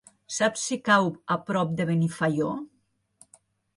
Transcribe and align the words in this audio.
Saps 0.35 0.61
si 0.69 0.77
cau 0.87 1.11
a 1.35 1.37
prop 1.49 1.75
de 1.81 1.87
Benifaió? 1.91 2.51